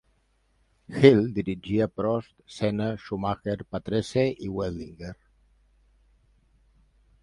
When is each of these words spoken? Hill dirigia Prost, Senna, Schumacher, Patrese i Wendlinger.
Hill 0.95 1.21
dirigia 1.35 1.87
Prost, 1.99 2.33
Senna, 2.57 2.89
Schumacher, 3.05 3.57
Patrese 3.77 4.27
i 4.49 4.53
Wendlinger. 4.57 5.17